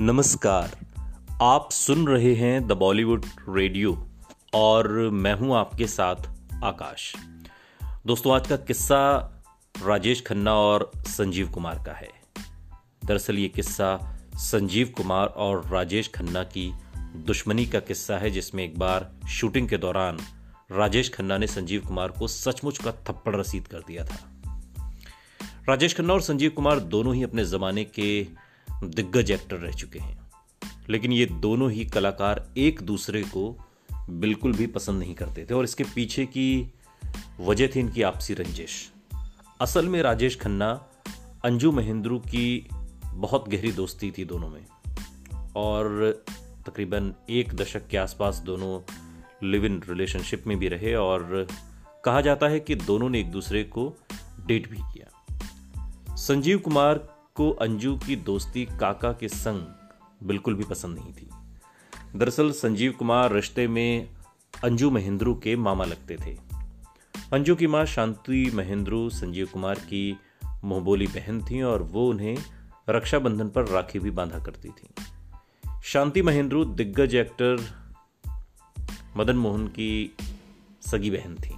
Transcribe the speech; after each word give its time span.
नमस्कार। 0.00 0.70
आप 1.42 1.68
सुन 1.72 2.06
रहे 2.06 2.34
हैं 2.34 2.66
द 2.66 2.72
बॉलीवुड 2.72 3.26
रेडियो 3.48 4.08
और 4.54 4.88
मैं 5.10 5.34
हूँ 5.34 5.56
आपके 5.56 5.86
साथ 5.86 6.16
आकाश। 6.64 7.14
दोस्तों, 8.06 8.34
आज 8.34 8.48
का 8.48 8.56
किस्सा 8.56 9.18
राजेश 9.86 10.24
खन्ना 10.26 10.54
और 10.54 10.90
संजीव 11.06 11.50
कुमार 11.50 11.74
का 11.74 11.92
है। 11.92 12.08
दरअसल 13.04 13.38
ये 13.38 13.48
किस्सा 13.48 14.18
संजीव 14.36 14.92
कुमार 14.96 15.26
और 15.26 15.68
राजेश 15.68 16.10
खन्ना 16.14 16.42
की 16.42 16.72
दुश्मनी 17.16 17.66
का 17.66 17.80
किस्सा 17.80 18.18
है, 18.18 18.30
जिसमें 18.30 18.64
एक 18.64 18.78
बार 18.78 19.10
शूटिंग 19.28 19.68
के 19.68 19.76
दौरान 19.76 20.18
राजेश 20.72 21.14
खन्ना 21.14 21.38
ने 21.38 21.46
संजीव 21.46 21.86
कुमार 21.86 22.08
को 22.08 22.28
सचमुच 22.28 22.78
का 22.78 22.92
थप्पड़ 22.92 23.36
रसीद 23.36 23.66
कर 23.66 23.78
दिया 23.78 24.04
था। 24.04 24.40
राजेश 25.68 25.96
खन्ना 25.96 26.14
और 26.14 26.20
संजीव 26.20 26.50
कुमार 26.50 26.80
दोनों 26.80 27.14
ही 27.14 27.22
अपने 27.22 27.44
जमाने 27.44 27.84
के 27.84 28.44
दिग्गज 28.84 29.30
एक्टर 29.30 29.56
रह 29.56 29.72
चुके 29.72 29.98
हैं। 29.98 30.30
लेकिन 30.88 31.12
ये 31.12 31.26
दोनों 31.26 31.70
ही 31.70 31.84
कलाकार 31.84 32.50
एक 32.56 32.82
दूसरे 32.82 33.22
को 33.22 33.64
बिल्कुल 34.10 34.52
भी 34.52 34.66
पसंद 34.66 34.98
नहीं 34.98 35.14
करते 35.14 35.46
थे 35.50 35.54
और 35.54 35.64
इसके 35.64 35.84
पीछे 35.84 36.26
की 36.26 36.72
वजह 37.40 37.66
थी 37.66 37.80
इनकी 37.80 38.02
आपसी 38.02 38.34
रंजिश। 38.34 38.92
असल 39.60 39.88
में 39.88 40.02
राजेश 40.02 40.40
खन्ना, 40.40 40.86
अंजू 41.44 41.72
महेंद्रू 41.72 42.18
की 42.18 42.68
बहुत 43.06 43.48
गहरी 43.48 43.72
दोस्ती 43.72 44.10
थी 44.10 44.24
दोनों 44.24 44.48
में 44.48 44.66
और 45.56 46.12
तकरीबन 46.66 47.14
एक 47.30 47.54
दशक 47.54 47.86
के 47.86 47.96
आसपास 47.96 48.36
दोनों 48.36 48.92
लिव 49.50 49.66
इन 49.66 49.82
रिलेशनशिप 49.88 50.46
में 50.46 50.58
भी 50.58 50.68
रहे 50.68 50.94
और 50.94 51.48
कहा 52.04 52.20
जाता 52.20 52.48
है 52.48 52.60
कि 52.60 52.74
दोनों 52.74 53.08
ने 53.08 53.20
एक 53.20 53.30
दूसरे 53.30 53.64
को 53.64 53.96
डेट 54.46 54.70
भी 54.70 54.76
किया। 54.76 55.26
संजीव 56.16 56.58
कुमार 56.58 57.13
को 57.34 57.50
अंजू 57.50 57.96
की 57.96 58.16
दोस्ती 58.16 58.64
काका 58.64 59.12
के 59.12 59.28
संग 59.28 59.66
बिल्कुल 60.22 60.54
भी 60.54 60.64
पसंद 60.64 60.98
नहीं 60.98 61.12
थी। 61.12 61.30
दरअसल 62.18 62.52
संजीव 62.52 62.92
कुमार 62.92 63.32
रिश्ते 63.32 63.68
में 63.68 64.08
अंजू 64.64 64.90
महेंद्रू 64.90 65.34
के 65.34 65.56
मामा 65.56 65.84
लगते 65.84 66.16
थे। 66.16 66.38
अंजू 67.32 67.54
की 67.54 67.66
माँ 67.66 67.84
शांति 67.84 68.50
महेंद्रू 68.54 69.10
संजीव 69.10 69.46
कुमार 69.46 69.74
की 69.74 70.18
मोहबोली 70.64 71.06
बहन 71.06 71.44
थी 71.44 71.62
और 71.62 71.82
वो 71.82 72.10
उन्हें 72.10 72.38
रक्षाबंधन 72.88 73.48
पर 73.48 73.66
राखी 73.66 73.98
भी 73.98 74.10
बांधा 74.10 74.38
करती 74.38 74.68
थी। 74.68 74.88
शांति 75.84 76.22
महेंद्रू 76.22 76.64
दिग्गज 76.64 77.14
एक्टर 77.14 77.68
मदन 79.16 79.36
मोहन 79.36 79.66
की 79.66 80.16
सगी 80.80 81.10
बहन 81.10 81.34
थी। 81.34 81.54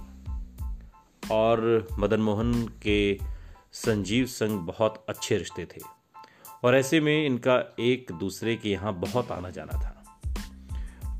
और 1.31 1.87
मदन 1.99 2.19
मोहन 2.19 2.67
के 2.67 3.19
संजीव 3.85 4.25
संग 4.25 4.59
बहुत 4.59 5.05
अच्छे 5.09 5.37
रिश्ते 5.37 5.65
थे। 5.65 5.81
और 6.63 6.75
ऐसे 6.75 6.99
में 6.99 7.25
इनका 7.25 7.75
एक 7.79 8.11
दूसरे 8.19 8.55
के 8.55 8.69
यहाँ 8.69 8.93
बहुत 8.93 9.31
आना 9.31 9.49
जाना 9.49 9.77
था। 9.77 10.21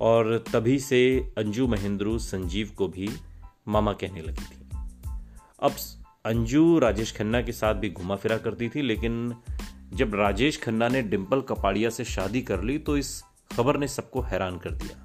और 0.02 0.44
तभी 0.54 0.80
से 0.80 1.32
अंजू 1.38 1.68
महेंद्रू 1.68 2.20
संजीव 2.20 2.72
को 2.78 2.88
भी 2.88 3.10
मामा 3.68 3.94
कहने 3.94 4.22
लगी 4.22 4.46
थी। 4.46 4.78
अब 5.60 5.72
अंजू 6.26 6.80
राजेश 6.80 7.18
खन्ना 7.18 7.42
के 7.42 7.52
साथ 7.52 7.76
भी 7.76 7.90
घुमा 7.90 8.16
फिरा 8.16 8.38
करती 8.38 8.70
थी, 8.70 8.82
लेकिन 8.82 9.36
जब 9.94 10.16
राजेश 10.16 10.62
खन्ना 10.62 10.88
ने 10.88 11.02
डिम्पल 11.02 11.42
कपाड़िया 11.42 11.90
से 11.90 12.04
शादी 12.04 12.42
कर 12.42 12.62
ली 12.62 12.78
तो 12.78 12.98
इस 12.98 13.24
खबर 13.56 13.78
ने 13.78 13.88
सबको 13.88 14.22
हैरान 14.22 14.58
कर 14.58 14.72
दिया। 14.72 15.04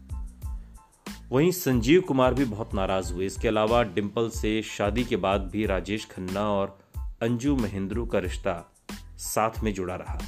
वहीं 1.30 1.50
संजीव 1.50 2.00
कुमार 2.00 2.34
भी 2.34 2.44
बहुत 2.44 2.74
नाराज़ 2.74 3.12
हुए। 3.12 3.26
इसके 3.26 3.48
अलावा 3.48 3.82
डिम्पल 3.82 4.28
से 4.28 4.62
शादी 4.62 5.04
के 5.04 5.16
बाद 5.16 5.40
भी 5.40 5.66
राजेश 5.66 6.06
खन्ना 6.06 6.50
और 6.50 6.81
अंजू 7.22 7.56
महेंद्रू 7.56 8.06
का 8.06 8.18
रिश्ता 8.18 8.72
साथ 9.18 9.62
में 9.62 9.74
जुड़ा 9.74 9.94
रहा। 9.94 10.18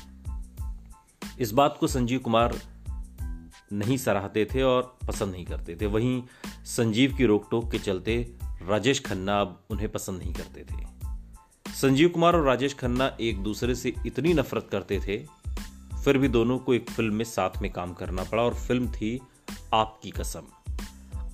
इस 1.40 1.52
बात 1.52 1.76
को 1.80 1.86
संजीव 1.86 2.18
कुमार 2.18 2.58
नहीं 3.72 3.96
सराहते 3.96 4.44
थे 4.44 4.62
और 4.62 4.96
पसंद 5.08 5.32
नहीं 5.32 5.44
करते 5.44 5.76
थे। 5.80 5.86
वहीं 5.86 6.22
संजीव 6.64 7.14
की 7.14 7.26
रोक 7.26 7.48
टोक 7.50 7.70
के 7.72 7.78
चलते 7.78 8.34
राजेश 8.62 9.00
खन्ना 9.06 9.40
अब 9.40 9.62
उन्हें 9.70 9.88
पसंद 9.92 10.18
नहीं 10.18 10.32
करते 10.34 10.64
थे। 10.64 11.72
संजीव 11.72 12.08
कुमार 12.08 12.36
और 12.36 12.44
राजेश 12.44 12.74
खन्ना 12.74 13.16
एक 13.20 13.42
दूसरे 13.42 13.74
से 13.74 13.94
इतनी 14.06 14.34
नफरत 14.34 14.68
करते 14.72 15.00
थे, 15.00 15.18
फिर 16.04 16.18
भी 16.18 16.28
दोनों 16.28 16.58
को 16.58 16.74
एक 16.74 16.90
फ़िल्म 16.90 17.14
में 17.14 17.24
साथ 17.24 17.62
में 17.62 17.72
काम 17.72 17.92
करना 17.92 18.24
पड़ा 18.24 18.42
और 18.42 18.54
फ़िल्म 18.54 18.88
थी 18.88 19.20
आपकी 19.74 20.10
कसम। 20.10 20.42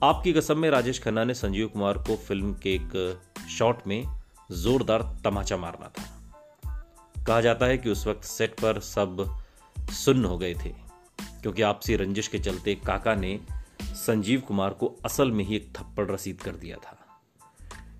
आपकी 0.03 0.32
कसम 0.32 0.59
में 0.59 0.70
राजेश 0.70 1.03
खन्ना 1.03 1.25
ने 1.25 1.34
संजीव 1.34 1.69
कुमार 1.69 1.99
को 1.99 2.16
फ़िल्म 2.16 2.54
के 2.54 2.75
एक 2.75 3.20
शॉट 3.50 3.87
में 3.87 4.19
जोरदार 4.50 5.03
तमाचा 5.25 5.56
मारना 5.56 5.88
था। 5.88 7.25
कहा 7.27 7.41
जाता 7.41 7.66
है 7.66 7.78
कि 7.78 7.91
उस 7.91 8.06
वक्त 8.06 8.25
सेट 8.25 8.61
पर 8.61 8.81
सब 8.81 9.43
सुन्न 9.91 10.25
हो 10.25 10.38
गए 10.38 10.55
थे, 10.55 10.69
क्योंकि 11.43 11.62
आपसी 11.62 11.97
रंजिश 11.97 12.28
के 12.28 12.38
चलते 12.38 12.75
काका 12.75 13.15
ने 13.15 13.38
संजीव 13.83 14.41
कुमार 14.41 14.71
को 14.71 14.94
असल 15.05 15.31
में 15.31 15.44
ही 15.44 15.56
एक 15.56 15.72
थप्पड़ 15.77 16.11
रसीद 16.11 16.41
कर 16.41 16.53
दिया 16.53 16.77
था। 16.77 16.97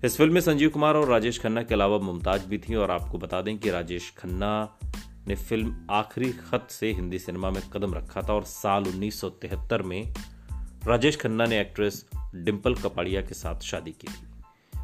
इस 0.03 0.17
फ़िल्म 0.17 0.33
में 0.33 0.41
संजीव 0.41 0.69
कुमार 0.69 0.95
और 0.95 1.07
राजेश 1.07 1.39
खन्ना 1.39 1.63
के 1.63 1.73
अलावा 1.73 1.97
मुमताज़ 1.97 2.45
भी 2.45 2.57
थी, 2.57 2.75
और 2.75 2.91
आपको 2.91 3.17
बता 3.17 3.41
दें 3.41 3.57
कि 3.57 3.69
राजेश 3.69 4.13
खन्ना 4.17 4.79
ने 5.27 5.35
फ़िल्म 5.35 5.87
आखिरी 5.91 6.31
खत 6.31 6.67
से 6.69 6.91
हिंदी 6.93 7.19
सिनेमा 7.19 7.49
में 7.49 7.61
कदम 7.69 7.93
रखा 7.93 8.21
था, 8.21 8.33
और 8.33 8.43
साल 8.43 8.83
1973 8.83 9.81
में 9.81 10.13
राजेश 10.87 11.19
खन्ना 11.21 11.45
ने 11.45 11.61
एक्ट्रेस 11.61 12.05
डिम्पल 12.35 12.75
कपाड़िया 12.75 13.21
के 13.21 13.33
साथ 13.33 13.59
शादी 13.59 13.91
की 13.91 14.07
थी। 14.07 14.30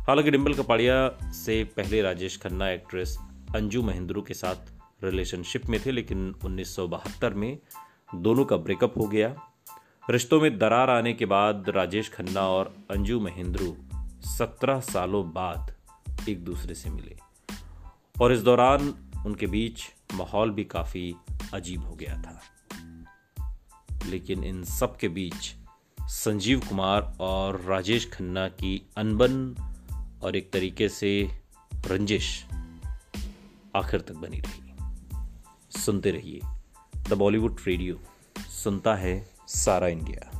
हालाँकि 0.07 0.31
डिम्पल 0.31 0.53
कपाड़िया 0.53 1.17
से 1.31 1.63
पहले 1.63 2.01
राजेश 2.01 2.37
खन्ना 2.37 2.69
एक्ट्रेस 2.69 3.17
अंजू 3.55 3.83
महेंद्रू 3.83 4.21
के 4.21 4.33
साथ 4.33 4.55
रिलेशनशिप 5.03 5.65
में 5.65 5.85
थे, 5.85 5.91
लेकिन 5.91 6.35
उन्नीस 6.45 6.75
सौ 6.75 6.87
बहत्तर 6.87 7.33
में 7.33 7.57
दोनों 8.15 8.45
का 8.45 8.57
ब्रेकअप 8.57 8.97
हो 8.97 9.07
गया। 9.07 9.35
रिश्तों 10.09 10.41
में 10.41 10.59
दरार 10.59 10.89
आने 10.89 11.13
के 11.13 11.25
बाद 11.25 11.65
राजेश 11.69 12.09
खन्ना 12.09 12.41
और 12.41 12.75
अंजू 12.91 13.19
महेंद्रू 13.19 13.77
सत्रह 14.21 14.79
सालों 14.79 15.33
बाद 15.33 15.75
एक 16.29 16.43
दूसरे 16.43 16.75
से 16.75 16.89
मिले। 16.89 17.17
और 18.21 18.33
इस 18.33 18.39
दौरान 18.39 18.95
उनके 19.25 19.47
बीच 19.47 19.81
माहौल 20.13 20.51
भी 20.51 20.63
काफ़ी 20.63 21.15
अजीब 21.53 21.83
हो 21.83 21.95
गया 21.95 22.21
था। 22.21 22.41
लेकिन 24.05 24.43
इन 24.43 24.63
सब 24.63 24.97
के 24.97 25.07
बीच 25.07 25.55
संजीव 26.01 26.59
कुमार 26.59 27.17
और 27.19 27.61
राजेश 27.61 28.11
खन्ना 28.13 28.47
की 28.47 28.89
अनबन 28.97 29.63
और 30.23 30.35
एक 30.35 30.51
तरीके 30.51 30.89
से 30.89 31.31
रंजिश 31.85 32.45
आखिर 33.75 34.01
तक 34.01 34.13
बनी 34.13 34.39
रही। 34.39 34.73
सुनते 35.81 36.11
रहिए। 36.11 36.41
द 37.09 37.13
बॉलीवुड 37.13 37.57
रेडियो, 37.67 37.99
सुनता 38.39 38.95
है 38.95 39.29
सारा 39.47 39.87
इंडिया। 39.87 40.36